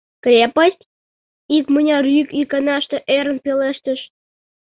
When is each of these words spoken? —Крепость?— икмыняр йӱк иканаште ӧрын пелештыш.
—Крепость?— 0.23 0.87
икмыняр 1.57 2.05
йӱк 2.15 2.29
иканаште 2.41 2.97
ӧрын 3.17 3.37
пелештыш. 3.45 3.99